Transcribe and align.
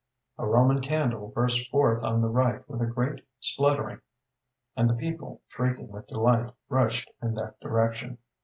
A 0.39 0.47
Roman 0.47 0.81
candle 0.81 1.27
burst 1.27 1.69
forth 1.69 2.03
on 2.03 2.21
the 2.21 2.27
right 2.27 2.67
with 2.67 2.81
a 2.81 2.87
great 2.87 3.23
spluttering, 3.39 4.01
and 4.75 4.89
the 4.89 4.95
people, 4.95 5.41
shrieking 5.49 5.89
with 5.89 6.07
delight, 6.07 6.49
rushed 6.69 7.11
in 7.21 7.35
that 7.35 7.59
direction. 7.59 8.17